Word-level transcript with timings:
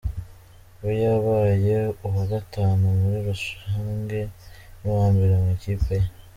We 0.81 0.91
yabaye 1.03 1.77
uwa 2.05 2.23
gatanu 2.33 2.83
muri 2.99 3.17
rushange 3.27 4.19
n’uwa 4.79 5.07
mbere 5.13 5.33
mu 5.41 5.47
ikipe 5.57 5.93
ye. 6.01 6.07